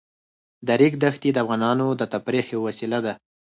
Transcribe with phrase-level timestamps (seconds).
[0.67, 3.13] د ریګ دښتې د افغانانو د تفریح یوه وسیله ده.